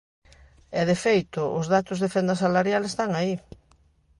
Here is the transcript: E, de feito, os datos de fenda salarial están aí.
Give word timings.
E, 0.79 0.81
de 0.89 0.97
feito, 1.05 1.41
os 1.59 1.65
datos 1.75 1.97
de 2.03 2.11
fenda 2.15 2.35
salarial 2.43 2.83
están 2.85 3.09
aí. 3.19 3.33